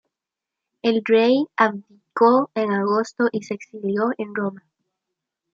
El 0.81 1.03
rey 1.05 1.45
abdicó 1.57 2.49
en 2.55 2.71
agosto 2.71 3.25
y 3.31 3.43
se 3.43 3.53
exilió 3.53 4.09
en 4.17 4.33
Roma. 4.33 4.63